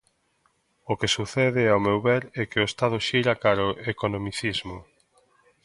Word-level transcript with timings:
O 0.91 0.93
que 0.99 1.13
sucede, 1.15 1.63
ao 1.67 1.83
meu 1.87 1.97
ver, 2.07 2.23
é 2.41 2.43
que 2.49 2.59
o 2.61 2.67
Estado 2.71 2.97
xira 3.07 3.39
cara 3.43 3.63
ao 3.65 3.77
economicismo. 3.93 4.77